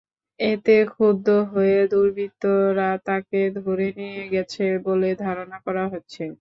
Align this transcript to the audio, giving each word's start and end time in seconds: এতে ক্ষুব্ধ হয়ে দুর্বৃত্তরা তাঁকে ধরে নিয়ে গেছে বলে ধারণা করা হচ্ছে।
এতে 0.39 0.75
ক্ষুব্ধ 0.91 1.27
হয়ে 1.51 1.77
দুর্বৃত্তরা 1.91 2.89
তাঁকে 3.07 3.41
ধরে 3.57 3.87
নিয়ে 3.99 4.23
গেছে 4.33 4.63
বলে 4.87 5.09
ধারণা 5.23 5.57
করা 5.65 5.83
হচ্ছে। 5.93 6.23